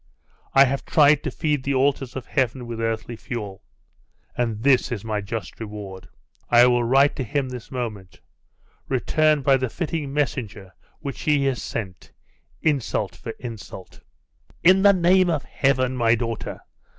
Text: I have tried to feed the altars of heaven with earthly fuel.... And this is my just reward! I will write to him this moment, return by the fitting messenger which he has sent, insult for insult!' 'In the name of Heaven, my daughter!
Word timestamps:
I 0.55 0.65
have 0.65 0.83
tried 0.83 1.21
to 1.21 1.29
feed 1.29 1.61
the 1.61 1.75
altars 1.75 2.15
of 2.15 2.25
heaven 2.25 2.65
with 2.65 2.81
earthly 2.81 3.15
fuel.... 3.15 3.61
And 4.35 4.63
this 4.63 4.91
is 4.91 5.05
my 5.05 5.21
just 5.21 5.59
reward! 5.59 6.09
I 6.49 6.65
will 6.65 6.83
write 6.83 7.15
to 7.17 7.23
him 7.23 7.49
this 7.49 7.69
moment, 7.69 8.19
return 8.89 9.43
by 9.43 9.57
the 9.57 9.69
fitting 9.69 10.11
messenger 10.11 10.73
which 11.01 11.21
he 11.21 11.45
has 11.45 11.61
sent, 11.61 12.11
insult 12.63 13.15
for 13.15 13.33
insult!' 13.37 13.99
'In 14.63 14.81
the 14.81 14.93
name 14.93 15.29
of 15.29 15.43
Heaven, 15.43 15.95
my 15.95 16.15
daughter! 16.15 16.61